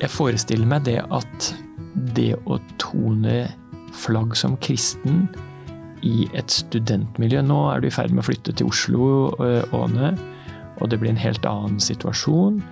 [0.00, 1.54] jeg forestiller meg det at
[2.16, 3.46] det å tone
[3.96, 5.28] flagg som kristen
[6.04, 9.06] i et studentmiljø Nå er du i ferd med å flytte til Oslo,
[9.40, 10.08] øh, Åne,
[10.76, 12.62] og det blir en helt annen situasjon.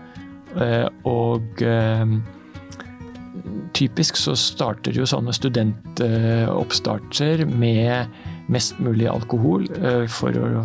[0.61, 2.07] Øh, og øh,
[3.75, 8.07] typisk så starter jo sånne studentoppstarter med
[8.53, 9.65] mest mulig alkohol
[10.13, 10.65] for å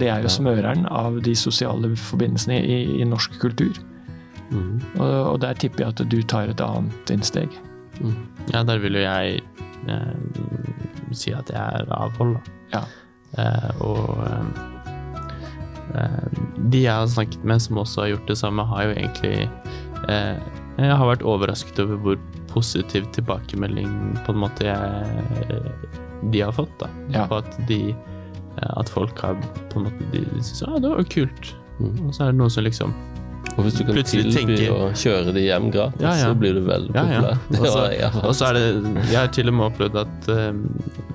[0.00, 3.76] Det er jo smøreren av de sosiale forbindelsene i, i norsk kultur.
[4.50, 4.80] Mm.
[4.98, 7.54] Og, og, der tipper jeg at du tar et annet innsteg.
[8.00, 8.14] Mm.
[8.52, 9.40] Ja, der vil jo jeg
[9.88, 10.14] eh,
[11.14, 12.36] si at jeg er avhold,
[12.74, 12.84] Ja.
[13.38, 14.60] Eh, og eh,
[15.98, 19.48] eh, de jeg har snakket med som også har gjort det samme, har jo egentlig
[20.08, 20.38] eh,
[20.78, 23.90] Jeg har vært overrasket over hvor positiv tilbakemelding
[24.26, 25.60] på en måte jeg,
[26.30, 26.74] de har fått.
[26.80, 26.90] da.
[27.14, 27.26] Ja.
[27.30, 27.94] På at de
[28.78, 29.34] at folk har
[29.72, 31.54] på en måte De syns ah, det var kult.
[31.80, 32.06] Mm.
[32.06, 32.94] Og så er det noen som liksom
[33.54, 34.72] og hvis du kan tilby tenker...
[34.74, 36.30] å kjøre de hjem gratis, ja, ja.
[36.30, 37.94] så blir du veldig populær.
[38.00, 38.64] Ja, og så er det
[39.12, 40.50] Jeg har til og med opplevd at uh,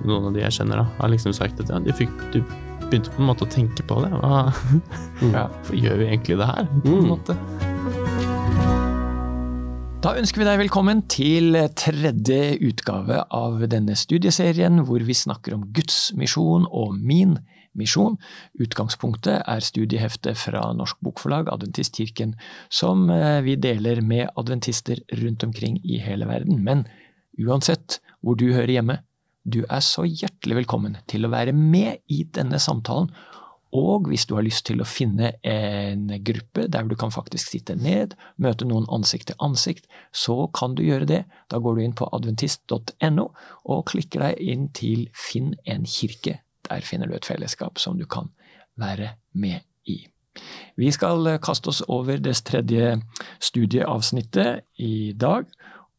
[0.08, 2.40] noen av de jeg kjenner, da, har liksom sagt at ja, de fikk, du
[2.86, 4.10] begynte på en måte å tenke på det.
[4.16, 4.46] Hva,
[5.20, 6.64] Hvorfor gjør vi egentlig det her?
[6.80, 7.10] På en mm.
[7.12, 7.36] måte.
[10.00, 15.68] Da ønsker vi deg velkommen til tredje utgave av denne studieserien hvor vi snakker om
[15.76, 18.18] Guds misjon og min misjon misjon.
[18.60, 22.34] Utgangspunktet er studieheftet fra Norsk Bokforlag, Adventistkirken,
[22.72, 26.62] som eh, vi deler med adventister rundt omkring i hele verden.
[26.64, 26.86] Men
[27.40, 29.00] uansett hvor du hører hjemme,
[29.44, 33.08] du er så hjertelig velkommen til å være med i denne samtalen.
[33.70, 37.76] Og hvis du har lyst til å finne en gruppe der du kan faktisk sitte
[37.78, 41.22] ned, møte noen ansikt til ansikt, så kan du gjøre det.
[41.48, 43.30] Da går du inn på adventist.no
[43.70, 46.40] og klikker deg inn til Finn en kirke
[46.70, 48.30] der finner du et fellesskap som du kan
[48.80, 50.04] være med i.
[50.78, 52.94] Vi skal kaste oss over det tredje
[53.42, 55.48] studieavsnittet i dag,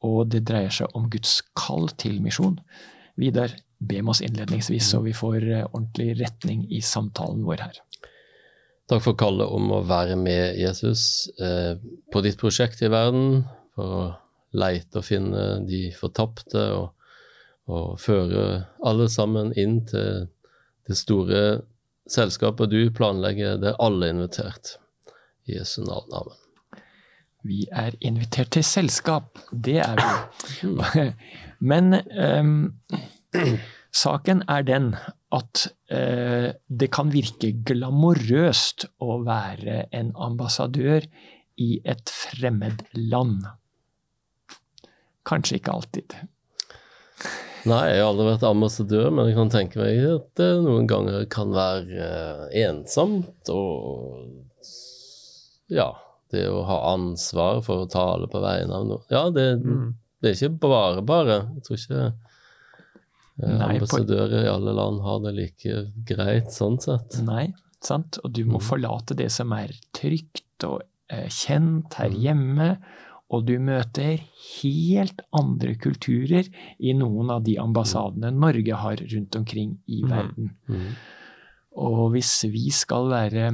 [0.02, 2.58] og det dreier seg om Guds kall til misjon.
[3.20, 7.82] Vidar, be med oss innledningsvis, så vi får ordentlig retning i samtalen vår her.
[8.90, 11.78] Takk for kallet om å være med Jesus eh,
[12.12, 13.44] på ditt prosjekt i verden,
[13.76, 14.02] for å
[14.58, 16.92] leite og finne de fortapte, og,
[17.72, 20.26] og føre alle sammen inn til
[20.88, 21.42] det store
[22.10, 24.78] selskapet du planlegger, det er alle invitert.
[25.50, 26.12] I Jesu navn.
[26.14, 26.38] Amen.
[27.48, 31.06] Vi er invitert til selskap, det er vi.
[31.72, 32.54] Men um,
[33.94, 34.92] saken er den
[35.34, 41.08] at uh, det kan virke glamorøst å være en ambassadør
[41.62, 43.48] i et fremmed land.
[45.26, 46.16] Kanskje ikke alltid.
[47.70, 51.28] Nei, jeg har aldri vært ambassadør, men jeg kan tenke meg at det noen ganger
[51.32, 54.26] kan være uh, ensomt og
[55.72, 55.92] Ja,
[56.34, 59.88] det å ha ansvar for å tale på vegne av noe Ja, det, mm.
[60.22, 61.38] det, er ikke bare bare.
[61.58, 67.20] Jeg tror ikke eh, ambassadører i alle land har det like greit sånn sett.
[67.28, 67.52] Nei,
[67.84, 68.20] sant.
[68.24, 68.66] Og du må mm.
[68.72, 72.22] forlate det som er trygt og eh, kjent her mm.
[73.32, 74.20] Og du møter
[74.60, 76.48] helt andre kulturer
[76.80, 80.10] i noen av de ambassadene Norge har rundt omkring i mm.
[80.12, 80.50] verden.
[80.68, 80.82] Mm.
[80.82, 80.96] Mm.
[81.82, 83.52] Og hvis vi skal være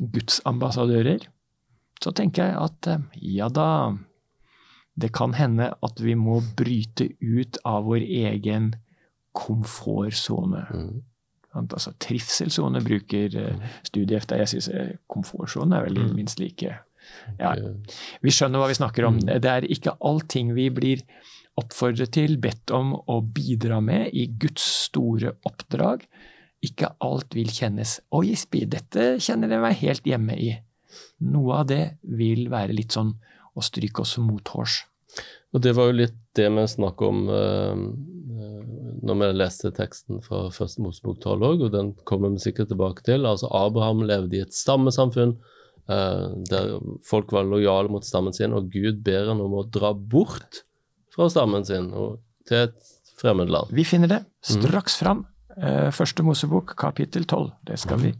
[0.00, 1.28] Guds ambassadører,
[2.02, 3.06] så tenker jeg at eh,
[3.36, 3.94] ja da,
[4.98, 8.72] det kan hende at vi må bryte ut av vår egen
[9.36, 10.66] komfortsone.
[10.74, 11.00] Mm.
[11.60, 14.38] Altså trivselssone bruker uh, eh, studiehefta.
[14.38, 16.14] Jeg syns eh, komfortsone er vel mm.
[16.16, 16.74] minst like
[17.38, 17.54] ja,
[18.22, 19.20] vi skjønner hva vi snakker om.
[19.20, 19.34] Mm.
[19.42, 21.04] Det er ikke allting vi blir
[21.60, 26.06] oppfordret til, bedt om å bidra med i Guds store oppdrag.
[26.64, 28.34] Ikke alt vil kjennes Oi,
[28.68, 30.52] dette kjenner jeg meg helt hjemme i.
[31.30, 33.14] Noe av det vil være litt sånn
[33.56, 34.82] å stryke oss mothårs.
[35.50, 37.80] Og det var jo litt det vi snakket om eh,
[39.00, 43.04] når vi leste teksten fra Første Mosebok 12 òg, og den kommer vi sikkert tilbake
[43.06, 43.26] til.
[43.26, 45.38] Altså Abraham levde i et stammesamfunn
[45.90, 46.74] der
[47.06, 50.62] folk var lojale mot stammen sin, og Gud ber han om å dra bort
[51.14, 53.72] fra stammen sin og til et fremmed land.
[53.74, 55.24] Vi finner det straks fram.
[55.56, 57.50] Uh, første Mosebok, kapittel 12.
[57.68, 58.12] Det skal vi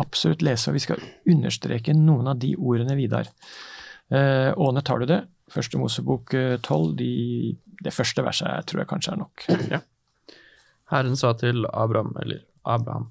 [0.00, 3.30] absolutt lese, og vi skal understreke noen av de ordene, Vidar.
[4.12, 5.22] Uh, Åne, tar du det?
[5.54, 7.10] Første Mosebok 12, de,
[7.84, 9.44] det første verset jeg tror jeg kanskje er nok.
[9.70, 9.80] Ja.
[10.92, 13.10] Herren sa til Abraham, eller Abraham,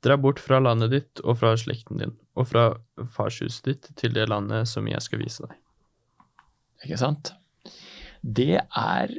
[0.00, 2.70] Dra bort fra landet ditt og fra slekten din, og fra
[3.14, 5.56] farshuset ditt til det landet som jeg skal vise deg.
[6.84, 7.32] Ikke sant?
[8.20, 9.16] Det er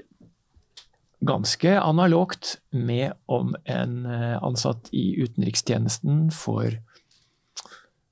[1.22, 6.80] ganske analogt med om en eh, ansatt i utenrikstjenesten får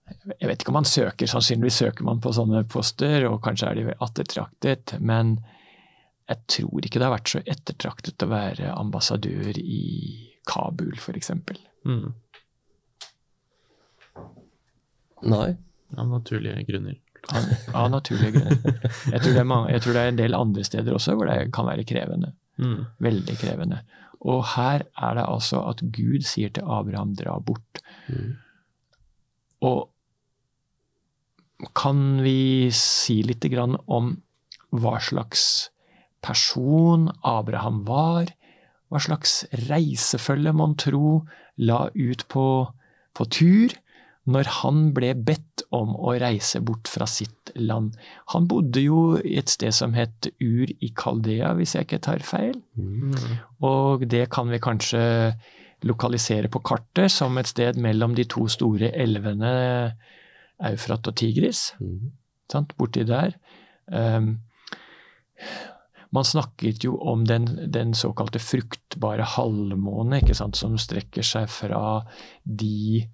[0.09, 3.77] Jeg vet ikke om man søker, sannsynligvis søker man på sånne poster, og kanskje er
[3.77, 5.35] de ettertraktet, men
[6.29, 9.83] jeg tror ikke det har vært så ettertraktet å være ambassadør i
[10.49, 11.29] Kabul, f.eks.
[11.85, 12.09] Mm.
[15.27, 15.53] Nei.
[15.97, 16.97] Av naturlige grunner.
[17.35, 18.75] Av, av naturlige grunner.
[19.11, 21.29] Jeg tror, det er mange, jeg tror det er en del andre steder også hvor
[21.29, 22.33] det kan være krevende.
[22.61, 22.83] Mm.
[23.03, 23.81] Veldig krevende.
[24.19, 27.81] Og her er det altså at Gud sier til Abraham, dra bort.
[28.11, 28.35] Mm.
[29.67, 29.89] Og
[31.75, 34.17] kan vi si litt grann om
[34.75, 35.69] hva slags
[36.23, 38.31] person Abraham var?
[38.89, 41.23] Hva slags reisefølge mon tro
[41.59, 42.47] la ut på,
[43.15, 43.75] på tur
[44.31, 47.95] når han ble bedt om å reise bort fra sitt land?
[48.33, 52.57] Han bodde jo et sted som het Ur i Kaldea, hvis jeg ikke tar feil.
[52.79, 53.15] Mm.
[53.65, 55.01] Og det kan vi kanskje
[55.87, 59.51] lokalisere på kartet som et sted mellom de to store elvene
[60.69, 61.69] Eufrat og Tigris.
[61.79, 62.11] Mm.
[62.51, 62.75] Sant?
[62.77, 63.37] Borti der.
[63.87, 64.35] Um,
[66.09, 72.01] man snakket jo om den, den såkalte fruktbare halvmåne, ikke sant, som strekker seg fra
[72.43, 73.05] de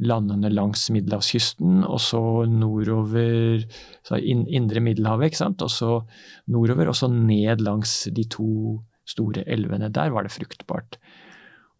[0.00, 3.64] landene langs middelhavskysten, og så nordover
[4.06, 5.90] så in, Indre Middelhavet, ikke sant, og så
[6.48, 9.90] nordover, og så ned langs de to store elvene.
[9.92, 10.96] Der var det fruktbart.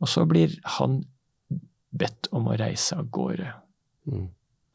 [0.00, 1.02] Og så blir han
[1.96, 3.52] bedt om å reise av gårde.
[4.10, 4.28] Mm.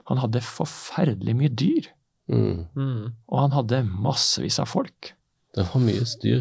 [0.09, 1.91] Han hadde forferdelig mye dyr,
[2.25, 2.65] Mm.
[2.73, 3.11] Mm.
[3.29, 5.11] og han hadde massevis av folk.
[5.53, 6.39] Det var mye styr.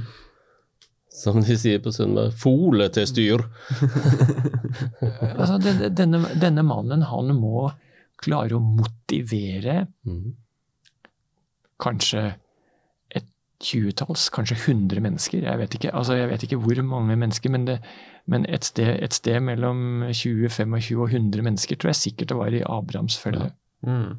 [1.14, 3.44] Som de sier på Sunnmøre, fole til styr.
[5.38, 7.68] Altså, denne, denne, mannen, han må
[8.18, 10.32] klare å motivere Mm.
[11.78, 12.22] kanskje
[13.14, 13.26] et
[13.62, 15.44] tjuetalls, kanskje hundre mennesker.
[15.46, 17.78] Jeg vet ikke, altså, jeg vet ikke hvor mange mennesker, men, det,
[18.26, 22.40] men et, sted, et sted mellom 20, 25 og 100 mennesker tror jeg sikkert det
[22.40, 23.52] var i Abrahams følge.
[23.86, 24.16] Mm.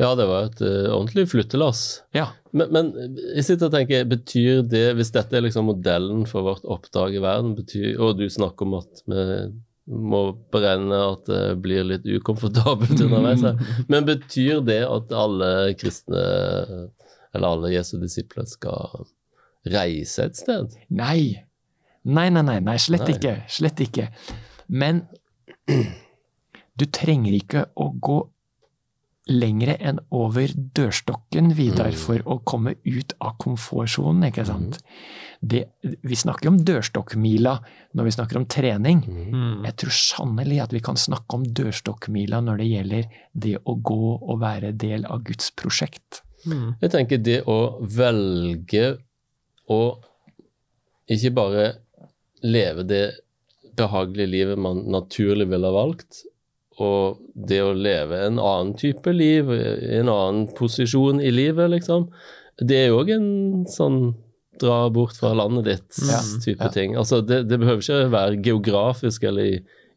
[0.00, 1.82] Ja, det var et uh, ordentlig flyttelass.
[2.16, 2.32] Ja.
[2.50, 6.66] Men, men jeg sitter og tenker, betyr det, hvis dette er liksom modellen for vårt
[6.66, 9.26] oppdrag i verden, betyr, og du snakker om at vi
[9.84, 10.24] må
[10.54, 13.58] brenne at det blir litt ukomfortabelt underveis her,
[13.92, 16.22] men betyr det at alle kristne,
[17.34, 19.06] eller alle Jesu disipler, skal
[19.70, 20.74] reise et sted?
[20.90, 21.44] Nei.
[22.04, 23.14] Nei, nei, nei, nei slett Nei.
[23.16, 23.36] ikke.
[23.48, 24.10] Slett ikke.
[24.68, 25.04] Men
[26.74, 28.18] du trenger ikke å gå
[29.30, 31.96] lengre enn over dørstokken, Vidar, Mm.
[31.96, 34.78] for å komme ut av komfortsonen, ikke sant?
[35.40, 37.54] Det, vi snakker om dørstokkmila
[37.94, 39.02] når vi snakker om trening.
[39.04, 39.64] Mm.
[39.64, 43.04] Jeg tror sannelig at vi kan snakke om dørstokkmila når det gjelder
[43.34, 46.22] det å gå og være del av Guds prosjekt.
[46.46, 46.76] Mm.
[46.80, 48.98] Jeg tenker det å velge
[49.68, 49.80] å
[51.08, 51.64] ikke bare
[52.42, 53.04] leve det
[53.76, 56.22] behagelige livet man naturlig ville ha valgt,
[56.82, 62.08] og det å leve en annen type liv, en annen posisjon i livet, liksom,
[62.62, 63.28] det er jo òg en
[63.70, 64.00] sånn
[64.62, 66.70] dra bort fra landet ditt-type Ja, ja.
[66.74, 66.94] ting.
[66.98, 69.56] Altså, det, det behøver ikke være geografisk eller i,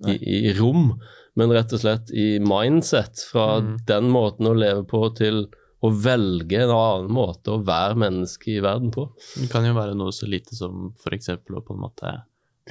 [0.10, 0.16] i,
[0.50, 0.96] i rom,
[1.38, 3.76] men rett og slett i mindset, fra Mm.
[3.86, 5.44] den måten å leve på til
[5.86, 9.04] å velge en annen måte å være menneske i verden på.
[9.38, 11.30] Det kan jo være noe så lite som f.eks.
[11.30, 12.16] å på en måte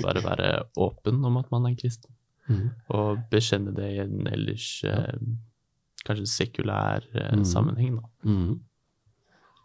[0.03, 0.49] bare være
[0.83, 2.11] åpen om at man er kristen,
[2.95, 5.15] og bekjenne det i en ellers eh,
[6.07, 7.45] kanskje sekulær eh, mm.
[7.49, 7.97] sammenheng.
[7.99, 8.31] Da.
[8.31, 8.61] Mm.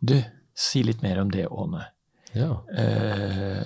[0.02, 0.16] Du,
[0.58, 1.86] si litt mer om det, Åne.
[2.34, 2.64] Ja.
[2.74, 3.62] Eh,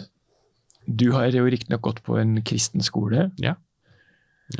[0.86, 3.30] du har jo riktignok gått på en kristen skole.
[3.42, 3.56] Er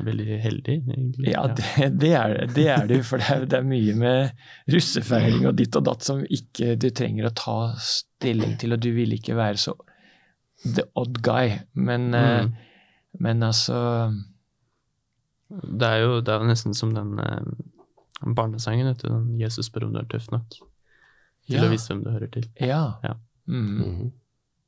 [0.02, 1.30] Veldig heldig, egentlig.
[1.30, 5.46] Ja, det, det, er, det er du, for det er, det er mye med russefeiring
[5.46, 9.14] og ditt og datt som ikke du trenger å ta stilling til, og du vil
[9.20, 9.76] ikke være så
[10.64, 11.60] the odd guy.
[11.74, 12.56] Men, eh, Mm.
[13.20, 13.78] men altså
[15.50, 17.42] Det er jo det er nesten som den eh,
[18.36, 19.10] barnesangen, vet du.
[19.10, 21.64] Den 'Jesus spør om du er tøff nok' til Ja.
[21.66, 22.48] å vise hvem du hører til.
[22.60, 22.94] Ja.
[23.04, 23.14] Ja.
[23.48, 24.12] Mm, Mhm.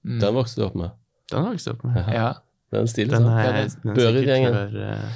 [0.05, 0.91] mm, Den vokste du opp med.
[1.31, 2.13] Den vokste jeg opp med.
[2.13, 2.33] ja.
[2.71, 3.23] Den stilen.
[3.23, 4.53] Den er, den det- er Børud-gjengen.
[4.75, 5.09] eh,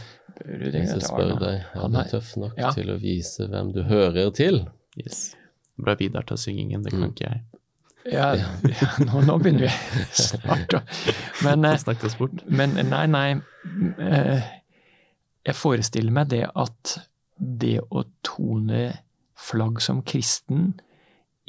[0.72, 2.72] Hvis jeg spør deg, er du tøff nok Ja.
[2.72, 4.68] til å vise hvem du hører til?
[4.98, 5.36] Yes.
[5.77, 7.10] Bra Vidar til syngingen, det kan Mm.
[7.13, 7.41] ikke jeg.
[8.12, 8.46] Ja, ja,
[9.06, 9.68] nå, nå begynner vi
[10.12, 10.82] snart å
[11.44, 11.77] Men, eh,
[12.51, 13.41] men nei, nei.
[14.00, 14.41] eh,
[15.48, 17.00] Jeg forestiller meg det at
[17.41, 18.91] det å tone
[19.41, 20.75] flagg som kristen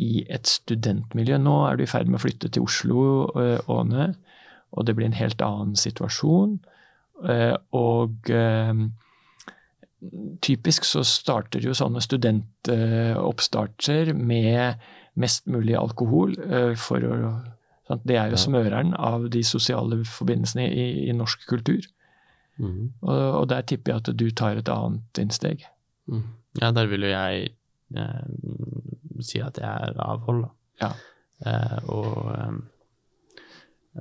[0.01, 3.01] i et studentmiljø Nå er du i ferd med å flytte til Oslo,
[3.37, 4.15] eh, Åne,
[4.73, 6.59] og det blir en helt annen situasjon.
[7.29, 8.75] Eh, Og eh,
[10.43, 14.75] typisk så starter jo sånne studentoppstarter med
[15.15, 16.35] mest mulig alkohol
[16.81, 17.33] for å?
[18.03, 21.85] Det er jo smøreren av de sosiale forbindelsene i, i norsk kultur.
[22.61, 22.93] Mhm.
[23.01, 25.65] Og, og der tipper jeg at du tar et annet innsteg.
[26.11, 26.27] Mm.
[26.61, 27.55] Ja, der vil jo jeg
[27.97, 28.27] eh,
[29.25, 30.53] si at jeg er avhold, da.
[30.83, 30.91] Ja.
[31.47, 32.59] Eh, og eh,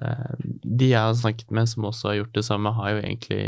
[0.01, 3.41] eh, de jeg har snakket med som også har gjort det samme, har jo egentlig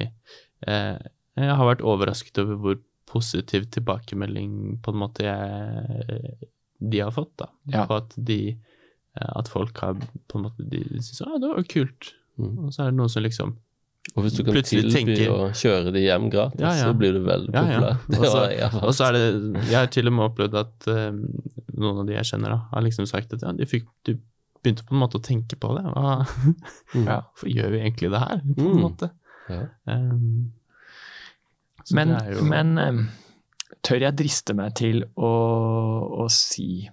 [0.68, 0.98] eh,
[1.36, 6.38] Jeg har vært overrasket over hvor positiv tilbakemelding på en måte jeg,
[6.80, 7.50] de har fått, da.
[7.74, 7.86] Ja.
[7.90, 11.70] På at de eh, At folk har på en måte De syns ja, det var
[11.70, 12.14] kult.
[12.38, 12.66] Mm.
[12.66, 13.58] Og så er det noen som liksom
[14.16, 16.84] Og hvis du kan tilby tenker- å kjøre de hjem gratis, Ja, ja.
[16.90, 17.80] så blir du veldig Ja, ja.
[17.80, 17.98] populær.
[18.10, 20.56] Det Og så- var jeg Og så er det Jeg har til og med opplevd
[20.60, 21.12] at uh,
[21.74, 24.14] noen av de jeg kjenner, da, har liksom sagt at ja, de fikk du
[24.64, 25.84] begynte på en måte å tenke på det.
[25.96, 26.28] Hva,
[26.96, 27.06] Mm.
[27.08, 27.22] Ja.
[27.32, 28.82] hvorfor gjør vi egentlig det her, på en Mm.
[28.84, 29.10] måte?
[29.50, 29.62] Ja.
[29.88, 30.52] Um,
[31.92, 33.10] Men, jo- men um,
[33.84, 35.32] tør jeg driste meg til å,
[36.24, 36.90] å si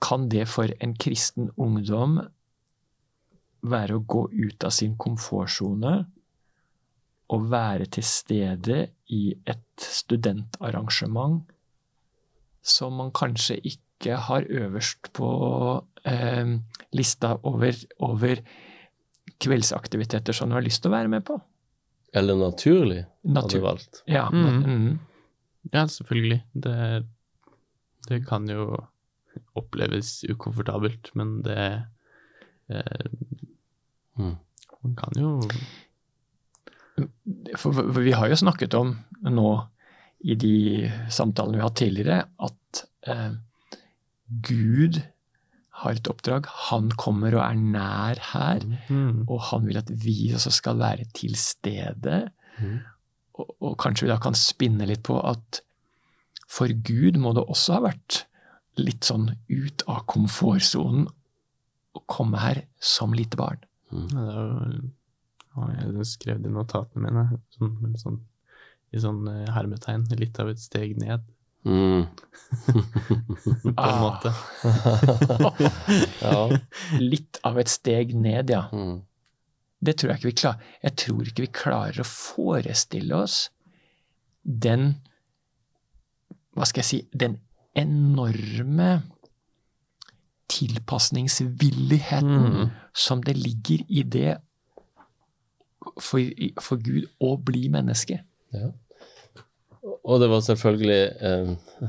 [0.00, 2.20] Kan det for en kristen ungdom
[3.62, 5.94] være å gå ut av sin komfortsone
[7.30, 8.80] og være til stede
[9.14, 11.44] i et studentarrangement
[12.60, 15.28] som man kanskje ikke har øverst på
[16.08, 16.56] eh,
[16.96, 18.42] lista over, over
[19.40, 21.38] kveldsaktiviteter som du har lyst til å være med på?
[22.16, 24.02] Eller naturlig, hadde du valgt.
[24.10, 24.26] Ja.
[24.32, 24.58] Mhm.
[24.64, 24.98] mhm.
[25.74, 26.40] Ja, selvfølgelig.
[26.52, 27.06] Det,
[28.08, 28.78] det kan jo
[29.54, 31.66] oppleves ukomfortabelt, men det
[32.72, 33.10] eh,
[34.20, 34.36] Mm.
[34.80, 35.30] Man kan jo
[37.56, 39.50] For, for vi har jo snakket om nå
[40.20, 40.56] i de
[41.12, 43.30] samtalene vi har hatt tidligere, at eh,
[44.44, 44.98] Gud
[45.80, 46.48] har et oppdrag.
[46.68, 51.08] Han kommer og er nær her, mm, og han vil at vi også skal være
[51.16, 52.26] til stede.
[52.58, 52.76] Mm.
[53.40, 55.62] Og, og kanskje vi da kan spinne litt på at
[56.50, 58.24] for Gud må det også ha vært
[58.80, 61.08] litt sånn ut av komfortsonen
[61.96, 63.62] å komme her som lite barn.
[63.90, 64.06] Mm.
[64.14, 67.24] Ja, det var, jeg skrev det i notatene mine,
[67.56, 68.18] sånn, sånn,
[68.94, 71.26] i sånn eh, hermetegn, litt av et steg ned,
[71.60, 72.06] Mm.
[72.64, 73.98] på en Ah.
[74.00, 74.30] måte.
[76.22, 76.58] ja.
[76.98, 78.62] Litt av et steg ned, ja.
[78.72, 79.02] Mm.
[79.84, 80.70] Det tror jeg ikke vi klarer.
[80.86, 83.36] Jeg tror ikke vi klarer å forestille oss
[84.44, 84.94] den
[86.56, 87.36] Hva skal jeg si Den
[87.76, 88.88] enorme
[90.50, 92.68] tilpasningsvilligheten Mm.
[92.94, 94.36] som det ligger i det
[96.00, 96.20] for,
[96.60, 98.20] for Gud å bli menneske.
[98.52, 98.70] Ja.
[100.04, 101.54] Og det var selvfølgelig eh,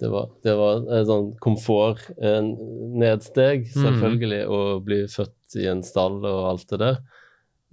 [0.00, 6.48] det, var, det var et sånn komfort-nedsteg, selvfølgelig, å bli født i en stall og
[6.50, 6.96] alt det der.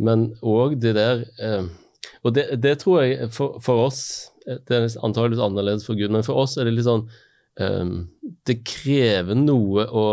[0.03, 1.63] Men òg det der eh,
[2.25, 4.00] Og det, det tror jeg for, for oss
[4.48, 7.12] eh, Det er antakeligvis annerledes for Gud, men for oss er det litt sånn eh,
[7.57, 10.05] Det krever noe å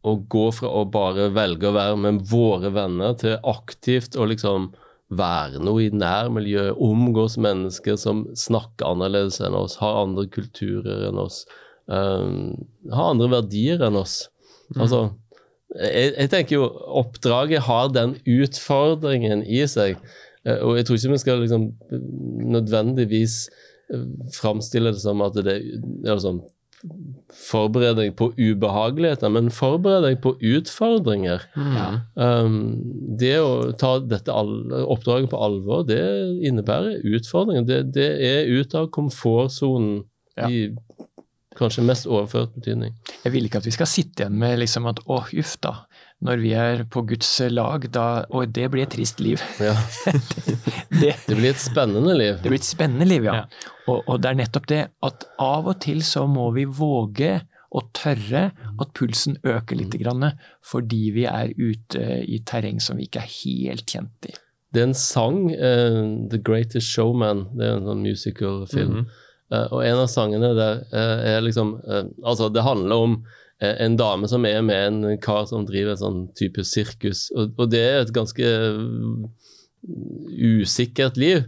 [0.00, 4.70] å gå fra å bare velge å være med våre venner, til aktivt å liksom
[5.10, 11.18] være noe i nærmiljøet, omgås mennesker som snakker annerledes enn oss, har andre kulturer enn
[11.20, 11.42] oss,
[11.90, 12.54] um,
[12.92, 14.22] har andre verdier enn oss.
[14.78, 15.08] Altså,
[15.74, 16.70] jeg, jeg tenker jo
[17.02, 19.98] oppdraget har den utfordringen i seg,
[20.46, 21.66] eh, og jeg tror ikke vi skal liksom
[22.54, 23.42] nødvendigvis
[24.36, 25.58] framstille det som at det
[26.06, 26.42] er sånn
[27.36, 31.42] Forbered deg på ubehageligheter, men forbered deg på utfordringer.
[31.52, 31.88] Ja.
[32.16, 32.54] Um,
[33.20, 36.00] det å ta dette oppdraget på alvor, det
[36.48, 37.66] innebærer utfordringer.
[37.68, 40.06] Det, det er ut av komfortsonen
[40.40, 40.48] Ja.
[40.48, 40.70] i
[41.58, 42.94] kanskje mest overført betydning.
[43.26, 45.74] Jeg vil ikke at vi skal sitte igjen med liksom at å, uff da,
[46.20, 49.40] når vi er på Guds lag, da Og det blir et trist liv.
[49.60, 49.76] Ja.
[51.00, 52.34] Det, Det blir et spennende liv.
[52.42, 53.40] Det blir et spennende liv, ja.
[53.40, 53.70] Ja.
[53.88, 57.38] Og, og det er nettopp det at av og til så må vi våge
[57.70, 58.50] å tørre
[58.82, 60.32] at pulsen øker litt, grann,
[60.66, 64.34] fordi vi er ute i terreng som vi ikke er helt kjent i.
[64.74, 69.04] Det er en sang, uh, The Greatest Showman, det er en sånn musical-film.
[69.50, 73.16] Eh, og en av sangene der uh, er liksom uh, Altså, det handler om
[73.60, 77.72] en dame som er med en kar som driver en sånn type sirkus, og, og
[77.72, 79.26] det er et ganske mm,
[80.60, 81.44] usikkert liv,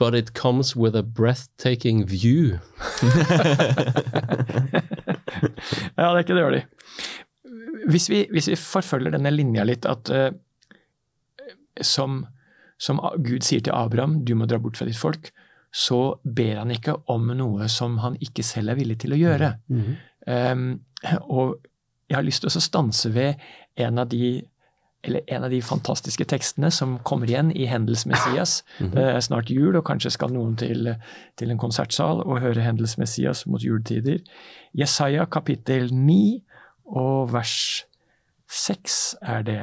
[0.00, 2.58] but it comes with a breathtaking view.
[5.96, 6.62] Ja, det er ikke dårlig.
[7.90, 10.30] Hvis vi, hvis vi forfølger denne linja litt, at uh,
[11.82, 12.22] som,
[12.80, 15.32] som Gud sier til Abraham, du må dra bort fra ditt folk,
[15.72, 19.54] så ber han ikke om noe som han ikke selv er villig til å gjøre.
[20.26, 20.82] Um,
[21.22, 21.58] og
[22.08, 23.40] jeg har lyst til å stanse ved
[23.80, 24.42] en av de
[25.02, 28.60] eller en av de fantastiske tekstene som kommer igjen i Hendels Messias.
[28.78, 30.92] Det er snart jul, og kanskje skal noen til,
[31.34, 34.20] til en konsertsal og høre Hendels Messias mot juletider.
[34.78, 36.20] Jesaja kapittel 9
[36.94, 37.56] og vers
[38.46, 39.00] 6
[39.34, 39.60] er det.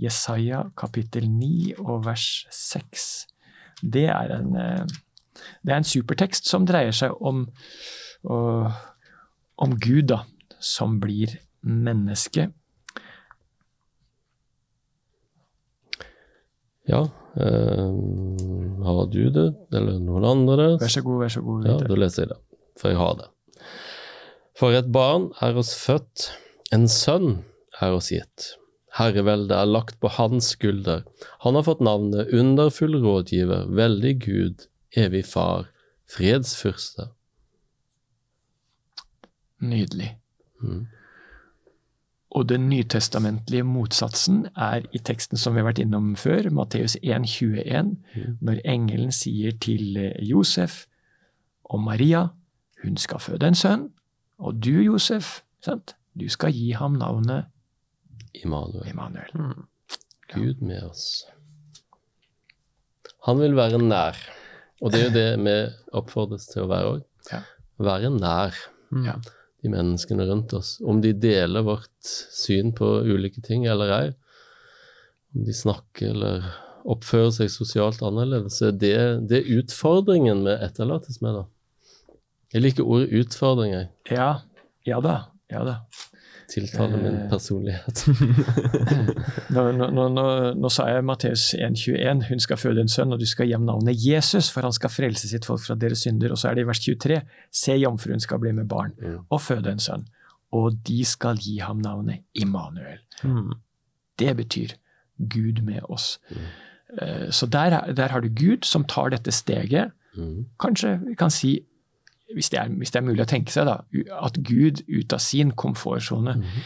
[0.00, 3.26] Jesaja kapittel 9 og vers 6.
[3.82, 4.86] Det er en, eh,
[5.62, 7.44] det er en supertekst som dreier seg om,
[9.56, 10.22] om Gud, da,
[10.60, 12.50] som blir menneske.
[16.84, 17.00] Ja,
[17.40, 17.92] eh,
[18.84, 20.66] har du det, eller noen andre?
[20.80, 21.68] Vær så god, vær så god.
[21.68, 22.40] Ja, da leser jeg det,
[22.80, 23.30] for jeg har det.
[24.58, 26.28] For et barn er oss født,
[26.74, 27.40] en sønn
[27.80, 28.52] er oss gitt.
[28.94, 31.02] Herreveldet er lagt på hans skulder.
[31.42, 35.66] Han har fått navnet Underfull rådgiver, veldig Gud, evig far,
[36.06, 37.08] fredsfyrste.
[39.60, 40.16] Nydelig.
[40.62, 40.86] Mm.
[42.34, 47.96] Og den nytestamentlige motsatsen er i teksten som vi har vært innom før, Matteus 1,21,
[48.16, 48.38] Mm.
[48.40, 50.86] når engelen sier til eh, Josef
[51.64, 52.24] og Maria
[52.82, 53.90] hun skal føde en sønn,
[54.38, 55.94] og du, Josef, sant?
[56.18, 57.44] du skal gi ham navnet
[58.34, 58.88] Immanuel.
[58.90, 59.30] Immanuel.
[59.34, 59.64] Mm.
[60.34, 61.24] Gud med oss.
[63.26, 64.18] Han vil være nær,
[64.82, 65.54] og det er jo det vi
[65.96, 67.04] oppfordres til å være òg.
[67.32, 67.40] Ja.
[67.78, 68.54] Være nær
[68.90, 69.04] Mm.
[69.08, 69.14] Ja.
[69.64, 70.76] De menneskene rundt oss.
[70.84, 74.06] Om de deler vårt syn på ulike ting eller ei,
[75.34, 76.46] om de snakker eller
[76.84, 78.96] oppfører seg sosialt annerledes, er det,
[79.30, 82.18] det er utfordringen vi etterlates med, da.
[82.54, 83.88] Jeg liker ordet utfordring, jeg.
[84.14, 84.28] Ja,
[84.86, 85.16] ja da.
[85.50, 85.78] Ja da.
[86.48, 87.28] Tiltaler min Eh.
[87.30, 88.04] personlighet.
[89.54, 90.24] Nå, nå, nå, nå,
[90.58, 93.64] nå sa jeg Matteus 1,21, hun skal føde en sønn, og du skal gi ham
[93.68, 96.32] navnet Jesus, for han skal frelse sitt folk fra deres synder.
[96.34, 97.20] Og så er det i vers 23,
[97.54, 99.18] se jomfruen skal bli med barn Mm.
[99.30, 100.06] og føde en sønn,
[100.52, 102.98] og de skal gi ham navnet Immanuel.
[103.24, 103.52] Mm.
[104.18, 104.76] Det betyr
[105.18, 106.18] Gud med oss.
[106.30, 107.30] Mm.
[107.30, 109.90] Så der, er- der har du Gud som tar dette steget.
[110.16, 110.44] Mm.
[110.60, 111.60] Kanskje vi kan si,
[112.34, 113.78] hvis det er, hvis det er mulig å tenke seg, da,
[114.20, 116.64] at Gud ut av sin komfortsone Mhm.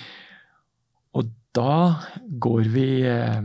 [1.18, 2.00] Og da
[2.38, 3.42] går vi eh,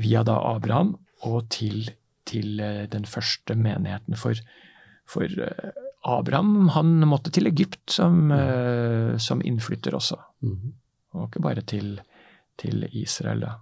[0.00, 0.96] via da Abraham
[1.28, 1.88] og til,
[2.28, 4.16] til eh, den første menigheten.
[4.18, 4.34] For,
[5.08, 5.70] for eh,
[6.10, 10.72] Abraham han måtte til Egypt som, eh, som innflytter også, Mhm.
[11.14, 12.00] og ikke bare til,
[12.58, 13.40] til Israel.
[13.46, 13.54] da.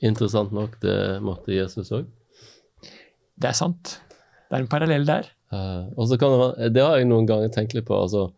[0.00, 2.06] Interessant nok, det måtte Jesus òg.
[3.36, 4.00] Det er sant.
[4.48, 5.28] Det er en parallell der.
[5.52, 7.94] Eh, og så kan det, det har jeg noen ganger tenkt litt på.
[8.06, 8.28] altså,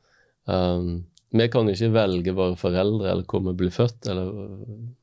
[0.44, 4.30] um, Vi kan jo ikke velge våre foreldre eller hvor vi blir født, eller,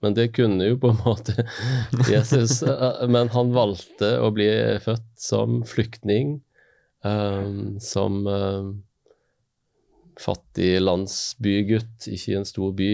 [0.02, 1.46] men det kunne jo på en måte
[2.14, 2.60] Jesus.
[2.66, 4.50] Uh, men han valgte å bli
[4.86, 6.40] født som flyktning,
[7.06, 8.74] um, som uh,
[10.22, 12.92] fattig landsbygutt, ikke i en stor by,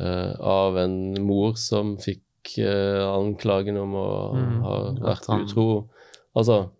[0.00, 0.94] eh, av en
[1.26, 5.66] mor som fikk uh, anklagen om å Mm, ha vært utro.
[6.34, 6.70] Altså,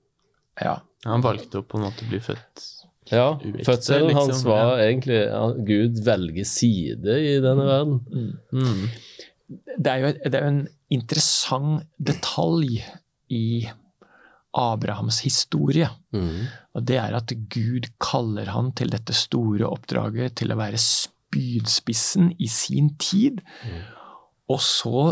[0.62, 0.78] Ja.
[1.06, 2.64] Han valgte å på en måte bli født
[3.12, 8.00] Ja, Uekte, fødselen liksom, hans var egentlig ja, Gud velger side i denne verden.
[8.52, 8.82] mm.
[9.78, 12.82] Det er jo det er en interessant detalj
[13.32, 13.68] i
[14.58, 15.88] Abrahams historie.
[16.12, 16.48] Mm.
[16.76, 22.32] Og det er at Gud kaller han til dette store oppdraget til å være spydspissen
[22.36, 23.40] i sin tid.
[23.64, 23.80] Mm.
[24.52, 25.04] Og så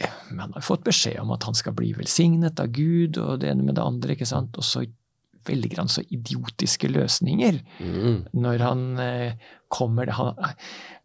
[0.00, 3.52] eh, Man har fått beskjed om at han skal bli velsignet av Gud og det
[3.52, 4.56] ene med det andre, ikke sant.
[4.58, 4.84] Og så
[5.48, 8.16] velger han så idiotiske løsninger mm.
[8.36, 10.34] når han eh, kommer han,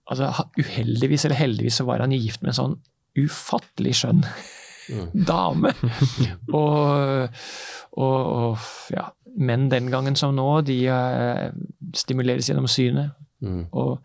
[0.09, 2.75] altså, Uheldigvis eller heldigvis så var han gift med en sånn
[3.19, 4.25] ufattelig skjønn
[4.89, 5.09] Mm.
[5.29, 5.73] dame.
[6.51, 7.29] og,
[7.91, 11.51] og, og ja, menn den gangen som nå, de eh,
[11.97, 13.13] stimuleres gjennom synet.
[13.43, 13.65] Mm.
[13.71, 13.99] Og,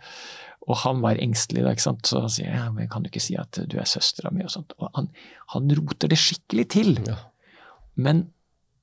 [0.69, 2.09] og han var engstelig, da, ikke sant?
[2.09, 4.45] så han sier ja, men kan du ikke si at du er søstera mi?
[4.45, 4.75] Og sånt.
[4.77, 5.09] Og han,
[5.55, 6.93] han roter det skikkelig til.
[7.09, 7.17] Ja.
[7.97, 8.27] Men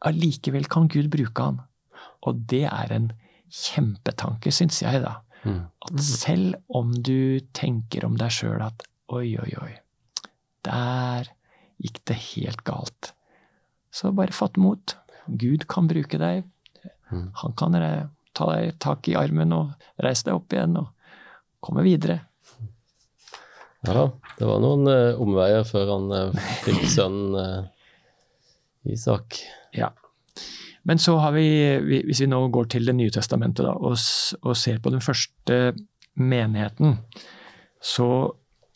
[0.05, 1.61] allikevel kan Gud bruke han.
[2.25, 3.11] Og det er en
[3.53, 5.19] kjempetanke, syns jeg, da.
[5.45, 5.61] Mm.
[5.85, 9.73] At selv om du tenker om deg sjøl at oi, oi, oi,
[10.65, 11.29] der
[11.77, 13.11] gikk det helt galt,
[13.93, 14.97] så bare fatt mot.
[15.29, 16.49] Gud kan bruke deg.
[17.13, 17.29] Mm.
[17.43, 17.77] Han kan
[18.35, 20.89] ta deg tak i armen og reise deg opp igjen og
[21.65, 22.19] komme videre.
[23.85, 24.07] Ja
[24.39, 27.67] det var noen uh, omveier før han uh, fikk sønnen uh,
[28.91, 29.37] Isak.
[29.77, 29.91] Ja.
[30.85, 31.45] Men så har vi,
[31.85, 33.95] vi- hvis vi nå går til Det nye testamentet da, og,
[34.45, 35.59] og ser på den første
[36.21, 36.97] menigheten,
[37.81, 38.09] så,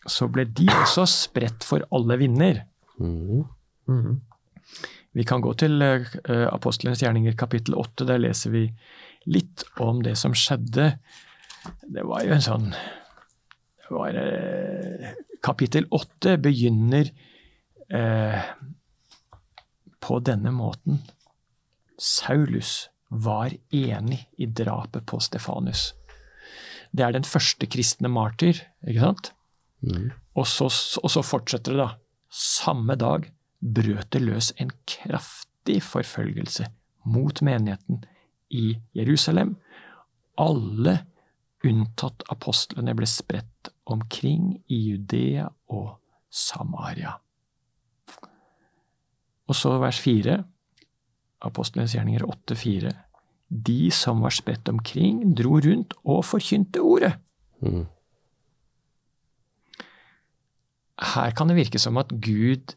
[0.09, 2.63] så ble de også spredt for alle vinder.
[2.99, 3.43] Mm.
[3.89, 4.17] Mm.
[5.17, 8.07] Vi kan gå til uh, Apostlenes gjerninger kapittel 8.
[8.09, 8.65] Der leser vi
[9.29, 10.93] litt om det som skjedde.
[11.83, 12.71] Det var jo en sånn
[13.89, 17.09] det var, eh, Kapittel 8 begynner
[17.89, 18.41] eh,
[19.99, 20.99] på denne måten.
[21.97, 25.95] Saulus var enig i drapet på Stefanus.
[26.93, 29.33] Det er den første kristne martyr, ikke sant?
[29.81, 30.11] Mm.
[30.37, 30.69] Og så,
[31.01, 31.89] og så fortsetter det, da.
[32.29, 33.25] Samme dag
[33.59, 36.69] brøt det løs en kraftig forfølgelse
[37.09, 38.03] mot menigheten
[38.53, 39.57] i Jerusalem.
[40.37, 40.99] Alle
[41.67, 45.97] unntatt apostlene ble spredt omkring i Judea og
[46.29, 47.17] Samaria.
[49.49, 50.43] Og så vers fire,
[51.41, 52.91] apostlenes gjerninger 8,4.
[53.49, 57.15] De som var spredt omkring, dro rundt og forkynte ordet.
[57.65, 57.87] Mm.
[61.15, 62.75] Her kan det virke som at Gud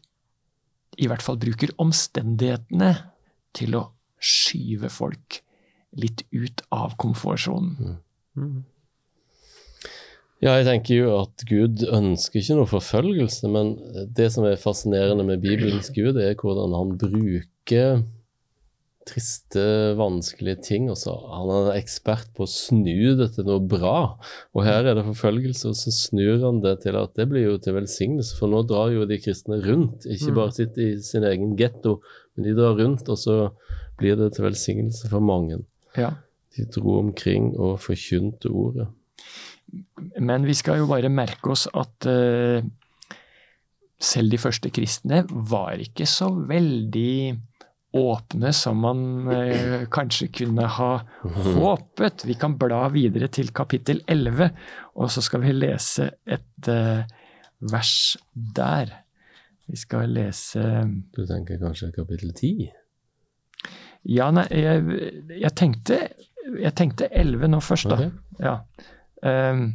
[0.97, 2.93] i hvert fall bruker omstendighetene
[3.57, 3.87] til å
[4.23, 5.41] skyve folk
[5.99, 7.99] litt ut av komfortsonen.
[8.33, 8.61] Mm.
[10.43, 13.77] Ja, jeg tenker jo at Gud ønsker ikke noe forfølgelse, men
[14.11, 18.03] det som er fascinerende med Bibelens Gud, er hvordan han bruker
[19.07, 19.63] triste,
[19.99, 20.89] vanskelige ting.
[20.91, 21.13] Også.
[21.31, 24.15] Han er ekspert på å snu det til noe bra.
[24.55, 27.57] Og her er det forfølgelse, og så snur han det til at det blir jo
[27.63, 28.37] til velsignelse.
[28.39, 31.99] For nå drar jo de kristne rundt, ikke bare sitter i sin egen getto,
[32.35, 33.37] men de drar rundt, og så
[33.99, 35.61] blir det til velsignelse for mange.
[35.99, 36.15] Ja.
[36.57, 38.89] De dro omkring og forkynte ordet.
[40.21, 42.59] Men vi skal jo bare merke oss at uh,
[44.03, 47.15] selv de første kristne var ikke så veldig
[47.93, 50.91] åpne som man uh, kanskje kunne ha
[51.23, 52.25] håpet.
[52.29, 54.49] Vi kan bla videre til kapittel 11,
[54.97, 57.05] og så skal vi lese et uh,
[57.71, 57.95] vers
[58.33, 58.99] der.
[59.69, 60.61] Vi skal lese
[61.15, 62.71] Du tenker kanskje kapittel 10?
[64.11, 64.83] Ja, nei, jeg,
[65.39, 65.99] jeg, tenkte,
[66.59, 68.09] jeg tenkte 11 nå først, da.
[68.09, 68.41] Ok.
[68.43, 68.57] Ja.
[69.23, 69.65] Um,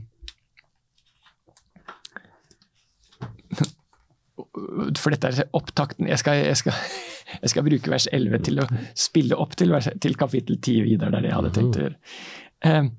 [4.98, 6.74] for dette er opptakten jeg skal, jeg, skal,
[7.42, 8.66] jeg skal, bruke vers 11 til å
[8.98, 11.12] spille opp til, vers, til kapittel 10 videre.
[11.12, 12.00] Det er det jeg hadde tenkt å gjøre.
[12.68, 12.90] Um,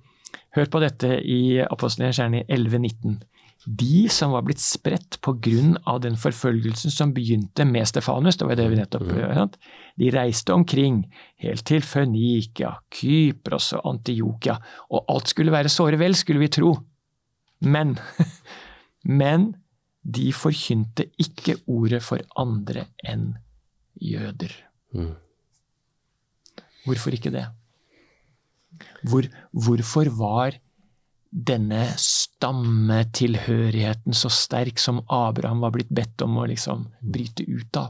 [0.57, 3.19] hør på dette i Apostelens i 11.19.
[3.65, 5.97] De som var blitt spredt pga.
[5.99, 9.59] den forfølgelsen som begynte med Stefanus, det var det vi nettopp hørte,
[9.99, 11.03] de reiste omkring
[11.43, 14.57] helt til Fønikia, Kypros og Antiokia,
[14.89, 16.77] og alt skulle være såre vel, skulle vi tro.
[17.59, 17.97] Men,
[19.03, 19.55] men
[20.03, 23.33] de forkynte ikke ordet for andre enn
[23.99, 24.53] jøder.
[24.95, 25.15] Mm.
[26.85, 27.45] Hvorfor ikke det?
[29.03, 30.55] Hvor, hvorfor var
[31.29, 31.83] denne
[32.39, 37.89] stammetilhørigheten så sterk som Abraham var blitt bedt om å liksom bryte ut av?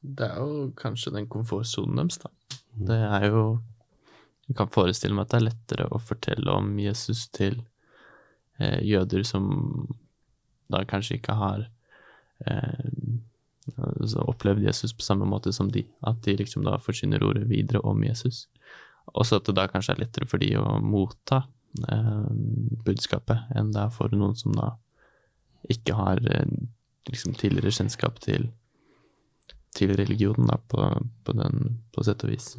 [0.00, 2.30] Det er jo kanskje den komfortsonen deres, da.
[2.76, 3.46] Det er jo
[4.46, 7.56] Jeg kan forestille meg at det er lettere å fortelle om Jesus til
[8.62, 9.88] eh, jøder som
[10.70, 11.64] da kanskje ikke har
[12.46, 12.84] eh,
[13.74, 15.82] altså opplevd Jesus på samme måte som de.
[16.06, 18.44] At de liksom da forsyner ordet videre om Jesus.
[19.18, 21.42] Også at det da kanskje er lettere for de å motta
[22.86, 24.72] budskapet enn det er for noen som da
[25.72, 26.46] ikke har eh,
[27.10, 28.50] liksom tidligere kjennskap til
[29.76, 30.86] til religionen, da, på,
[31.24, 32.54] på, den, på sett og vis.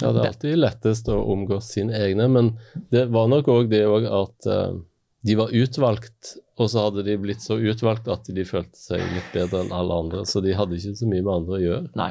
[0.00, 2.48] Ja, det er alltid lettest å omgås sine egne, men
[2.92, 4.78] det var nok òg det òg at uh,
[5.22, 9.28] de var utvalgt, og så hadde de blitt så utvalgt at de følte seg litt
[9.34, 11.86] bedre enn alle andre, så de hadde ikke så mye med andre å gjøre.
[11.98, 12.08] Nei,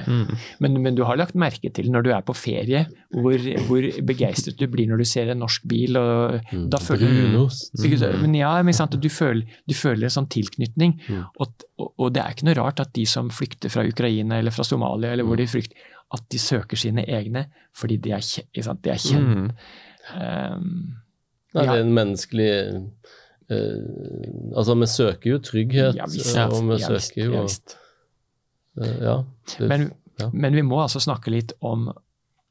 [0.64, 3.36] men, men du har lagt merke til når du er på ferie, hvor,
[3.68, 6.00] hvor begeistret du blir når du ser en norsk bil.
[6.00, 6.66] og Mm.
[6.74, 7.76] da føler du Brunost.
[7.78, 8.08] Du?
[8.24, 10.98] Men ja, men sant, du, føler, du føler en sånn tilknytning.
[11.08, 11.22] Mm.
[11.40, 14.64] Og, og, det er ikke noe rart at de som flykter fra Ukraina eller fra
[14.68, 15.44] Somalia, eller hvor Mm.
[15.46, 15.78] de flykter,
[16.12, 17.46] at de søker sine egne
[17.78, 18.82] fordi de er, sant?
[18.84, 19.52] De er kjent.
[19.52, 19.52] Mm.
[20.18, 20.98] Um.
[21.54, 22.52] Det er en menneskelig
[23.52, 26.38] uh, Altså, vi søker jo trygghet, ja visst.
[26.38, 27.34] og vi ja, visst, søker jo
[29.02, 29.24] ja, eh,
[29.60, 29.92] det- Men,
[30.34, 31.90] men vi må altså snakke litt om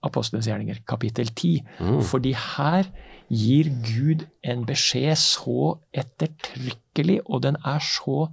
[0.03, 1.63] Apostlenes gjerninger, kapittel 10.
[1.81, 2.03] Mm.
[2.03, 2.85] Fordi her
[3.29, 8.29] gir Gud en beskjed så ettertrykkelig, og den er så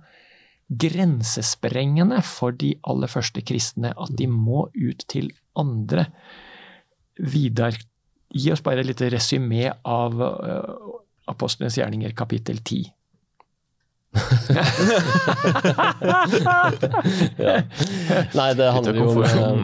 [0.71, 6.07] grensesprengende for de aller første kristne at de må ut til andre.
[7.17, 7.77] Vidar,
[8.33, 10.93] gi oss bare et lite resymé av uh,
[11.27, 12.91] Apostlenes gjerninger, kapittel 10.
[17.37, 17.61] ja.
[18.33, 19.57] Nei, det handler jo om eh,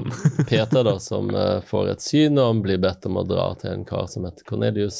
[0.49, 3.69] Peter, da, som eh, får et syn, og han blir bedt om å dra til
[3.73, 4.99] en kar som heter Kornelius,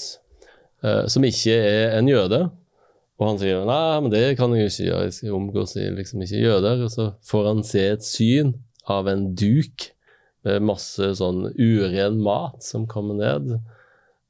[0.85, 2.41] eh, som ikke er en jøde.
[3.21, 6.45] Og han sier nei, men det kan jeg jo ikke gjøre, jeg omgås liksom ikke
[6.47, 6.75] jøder.
[6.87, 8.49] Og så får han se et syn
[8.89, 9.75] av en duk
[10.43, 13.55] med masse sånn uren mat som kommer ned.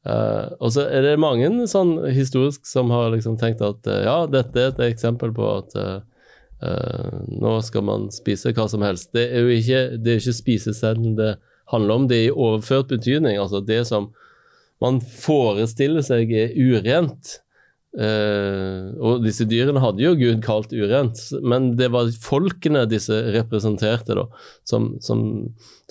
[0.04, 4.18] Uh, og så er det mange sånn historisk som har liksom tenkt at uh, ja,
[4.28, 6.02] dette er et eksempel på at uh,
[7.32, 9.14] nå skal man spise hva som helst.
[9.16, 11.32] Det er jo ikke, det ikke spiseseddelen det
[11.72, 13.40] handler om, det er i overført betydning.
[13.40, 14.12] Altså det som
[14.84, 17.40] man forestiller seg er urent,
[17.94, 24.18] Eh, og disse dyrene hadde jo Gud kalt urent, men det var folkene disse representerte,
[24.18, 24.26] da,
[24.66, 25.22] som, som,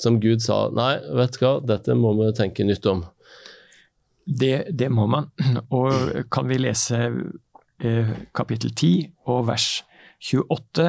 [0.01, 3.05] som Gud sa nei, vet du hva, dette må vi tenke nytt om.
[4.27, 5.31] Det, det må man.
[5.79, 7.05] Og kan vi lese
[7.83, 9.69] eh, kapittel 10 og vers
[10.23, 10.89] 28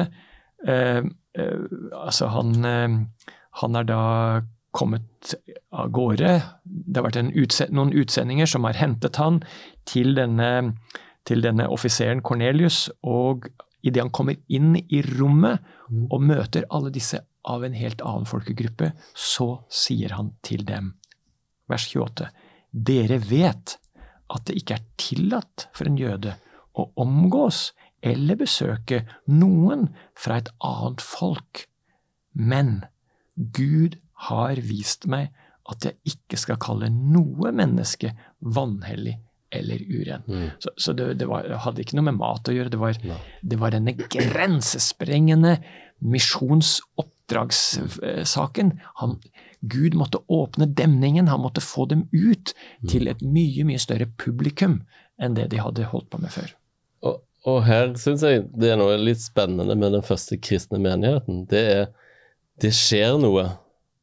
[0.66, 0.98] eh,
[1.38, 1.62] eh,
[1.94, 2.98] Altså, han, eh,
[3.62, 4.02] han er da
[4.74, 5.34] kommet
[5.70, 6.30] av gårde.
[6.66, 9.38] Det har vært utse noen utsendinger som har hentet han
[9.88, 10.74] til denne,
[11.24, 13.48] til denne offiseren Cornelius, og
[13.84, 16.06] idet han kommer inn i rommet Mm.
[16.10, 20.94] og møter alle disse av en helt annen folkegruppe, så sier han til dem,
[21.68, 22.30] vers 28,
[22.72, 23.76] dere vet
[24.32, 26.36] at det ikke er tillatt for en jøde
[26.74, 27.72] å omgås
[28.04, 31.66] eller besøke noen fra et annet folk,
[32.32, 32.84] men
[33.36, 33.98] Gud
[34.30, 35.34] har vist meg
[35.68, 39.18] at jeg ikke skal kalle noe menneske vanhellig
[39.58, 40.22] eller uren.
[40.26, 40.48] Mm.
[40.58, 42.72] Så, så det, det, var, det hadde ikke noe med mat å gjøre.
[42.72, 43.20] Det var, Nei.
[43.42, 45.52] det var denne grensesprengende
[46.04, 48.68] misjonsoppdragssaken.
[49.00, 49.10] Han,
[49.60, 52.46] Gud måtte åpne demningen, han måtte få dem ut
[52.90, 54.74] til et mye, mye større publikum
[55.22, 56.48] enn det de hadde holdt på med før.
[57.06, 57.14] Og,
[57.48, 61.34] og her syns jeg det er noe litt spennende med den første kristne menigheten.
[61.50, 61.84] Det er
[62.62, 63.48] det skjer noe,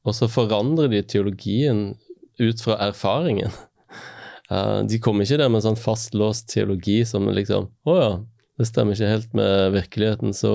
[0.03, 1.91] og så forandrer de teologien
[2.41, 3.53] ut fra erfaringen.
[4.51, 8.11] Eh, de kommer ikke der med en sånn fastlåst teologi som liksom Å ja,
[8.59, 10.53] det stemmer ikke helt med virkeligheten, så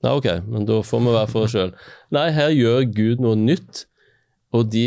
[0.00, 1.74] Nei, ok, men da får vi være for oss sjøl.
[2.16, 3.82] Nei, her gjør Gud noe nytt,
[4.56, 4.86] og de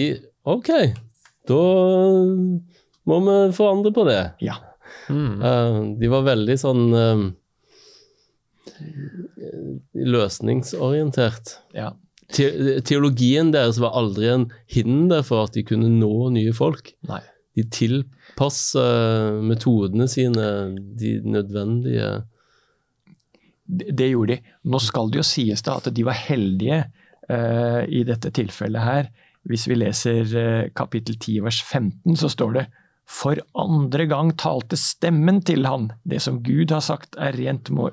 [0.49, 0.71] Ok,
[1.47, 1.59] da
[3.07, 4.17] må vi forandre på det.
[4.43, 4.57] Ja.
[5.11, 5.37] Mm.
[5.37, 7.21] Uh, de var veldig sånn uh,
[9.93, 11.59] løsningsorientert.
[11.77, 11.93] ja.
[12.33, 16.95] Te teologien deres var aldri en hinder for at de kunne nå nye folk.
[17.05, 17.21] Nei.
[17.53, 20.47] De tilpasser metodene sine
[20.99, 22.11] de nødvendige
[23.63, 24.53] Det, det gjorde de.
[24.67, 26.81] Nå skal det jo sies da at de var heldige
[27.31, 29.07] uh, i dette tilfellet her.
[29.47, 32.65] Hvis vi leser uh, kapittel 10 vers 15, så står det
[33.09, 35.89] for andre gang talte stemmen til han.
[36.07, 37.89] Det som Gud har sagt er rent, må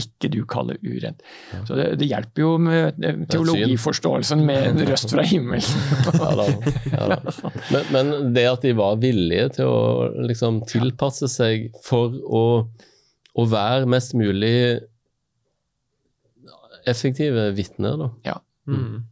[0.00, 1.20] ikke du kalle urent.
[1.68, 5.84] Så det, det hjelper jo med eh, teologiforståelsen med en røst fra himmelen.
[6.16, 6.48] ja, da,
[6.92, 7.52] ja, da.
[7.72, 9.80] Men, men det at de var villige til å
[10.26, 12.44] liksom tilpasse seg for å,
[13.36, 14.56] å være mest mulig
[16.86, 18.10] effektive vitner, da.
[18.32, 18.40] ja.
[18.66, 19.04] Mm.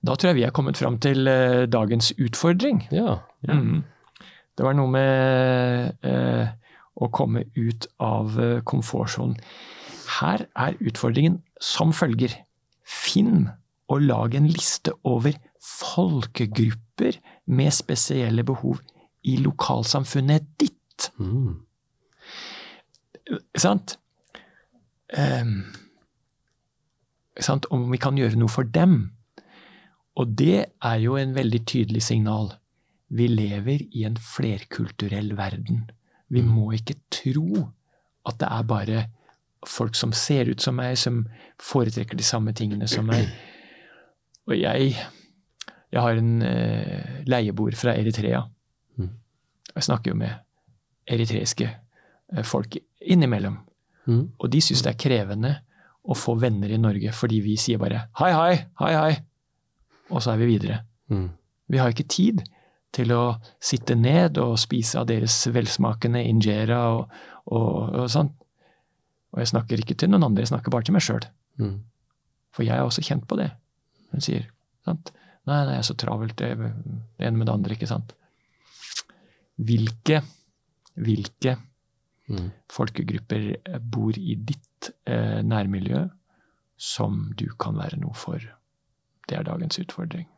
[0.00, 2.86] Da tror jeg vi er kommet fram til uh, dagens utfordring.
[2.94, 3.18] Ja.
[3.44, 3.82] Mm.
[4.60, 6.50] Det var noe med eh,
[7.00, 9.38] å komme ut av eh, komfortsonen.
[10.18, 12.34] Her er utfordringen som følger.
[12.84, 13.46] Finn
[13.88, 17.16] og lag en liste over folkegrupper
[17.56, 18.84] med spesielle behov
[19.24, 21.08] i lokalsamfunnet ditt.
[21.16, 21.56] Mm.
[23.56, 23.96] Sant?
[25.16, 25.70] Ehm,
[27.40, 27.72] sant?
[27.72, 29.06] Om vi kan gjøre noe for dem.
[30.20, 32.58] Og det er jo en veldig tydelig signal.
[33.10, 35.88] Vi lever i en flerkulturell verden.
[36.30, 37.64] Vi må ikke tro
[38.28, 39.06] at det er bare
[39.66, 41.24] folk som ser ut som meg, som
[41.60, 43.26] foretrekker de samme tingene som meg.
[44.48, 44.94] Og jeg,
[45.90, 48.44] jeg har en eh, leieboer fra Eritrea.
[48.96, 49.10] Mm.
[49.74, 50.38] Jeg snakker jo med
[51.10, 53.58] eritreiske eh, folk innimellom.
[54.06, 54.22] Mm.
[54.38, 55.52] Og de syns det er krevende
[56.00, 59.12] å få venner i Norge fordi vi sier bare hei, hei, hei, hei,
[60.10, 60.80] og så er vi videre.
[61.12, 61.28] Mm.
[61.70, 62.40] Vi har ikke tid
[62.94, 63.22] til å
[63.62, 67.12] sitte ned og spise av deres velsmakende injera og,
[67.46, 68.32] og, og sånn.
[69.30, 71.26] Og jeg snakker ikke til noen andre, jeg snakker bare til meg sjøl.
[71.62, 71.76] Mm.
[72.50, 73.50] For jeg er også kjent på det.
[74.10, 74.48] Hun sier
[74.86, 75.12] sant?
[75.46, 78.14] Nei, nei, jeg er så travelt, det det ene med det andre, ikke sant.
[79.60, 80.22] Hvilke,
[81.00, 81.58] hvilke
[82.30, 82.52] Mm.
[82.70, 83.56] folkegrupper
[83.90, 86.04] bor i ditt eh, nærmiljø
[86.78, 88.38] som du kan være noe for?
[89.26, 90.28] Det er dagens utfordring.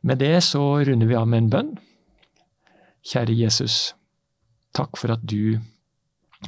[0.00, 1.74] Med det så runder vi av med en bønn.
[3.04, 3.94] Kjære Jesus,
[4.76, 5.60] takk for at du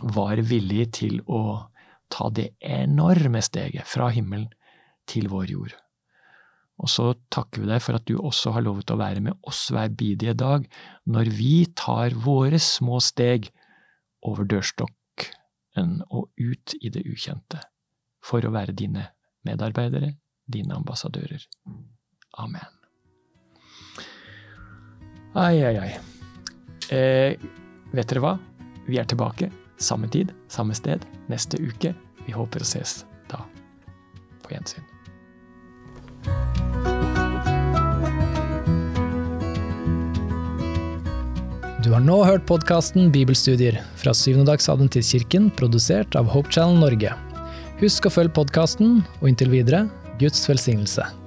[0.00, 1.68] var villig til å
[2.12, 4.50] ta det enorme steget fra himmelen
[5.08, 5.74] til vår jord.
[6.82, 9.66] Og så takker vi deg for at du også har lovet å være med oss
[9.72, 10.64] hver bidige dag
[11.04, 13.50] når vi tar våre små steg
[14.26, 17.60] over dørstokken og ut i det ukjente,
[18.22, 19.08] for å være dine
[19.46, 20.14] medarbeidere,
[20.46, 21.44] dine ambassadører.
[22.38, 22.68] Amen.
[25.34, 25.92] Ai, ai, ai.
[26.92, 27.36] Eh,
[27.92, 28.36] vet dere hva?
[28.86, 29.50] Vi er tilbake.
[29.82, 31.94] Samme tid, samme sted, neste uke.
[32.26, 33.42] Vi håper å ses da.
[34.44, 34.84] På gjensyn.
[41.82, 47.16] Du har nå hørt podkasten Bibelstudier fra Syvendedagsadventistkirken, produsert av Hope Channel Norge.
[47.82, 49.88] Husk å følge podkasten, og inntil videre
[50.20, 51.21] Guds velsignelse.